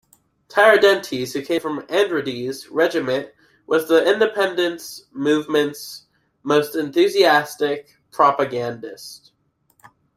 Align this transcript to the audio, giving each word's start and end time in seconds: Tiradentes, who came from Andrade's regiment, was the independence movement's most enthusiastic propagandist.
Tiradentes, 0.49 1.33
who 1.33 1.43
came 1.45 1.61
from 1.61 1.85
Andrade's 1.87 2.69
regiment, 2.69 3.29
was 3.67 3.87
the 3.87 4.11
independence 4.11 5.05
movement's 5.13 6.07
most 6.41 6.75
enthusiastic 6.75 7.95
propagandist. 8.09 9.31